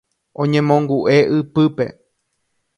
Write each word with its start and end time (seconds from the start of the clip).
Oñemongu'e 0.41 1.17
ypýpe. 1.37 1.85